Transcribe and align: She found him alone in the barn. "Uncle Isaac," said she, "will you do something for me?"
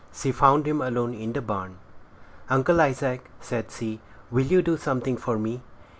She 0.11 0.31
found 0.31 0.65
him 0.65 0.81
alone 0.81 1.13
in 1.13 1.33
the 1.33 1.43
barn. 1.43 1.77
"Uncle 2.49 2.81
Isaac," 2.81 3.29
said 3.39 3.67
she, 3.69 3.99
"will 4.31 4.47
you 4.47 4.63
do 4.63 4.75
something 4.75 5.15
for 5.15 5.37
me?" 5.37 5.61